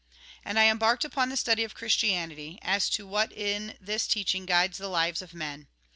[0.43, 4.79] And I embarked upon tlie study of Christianity, as to what in this teaching guides
[4.79, 5.67] the lives of men.